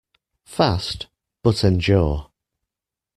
Fast, 0.47 1.09
but 1.43 1.63
endure. 1.63 2.31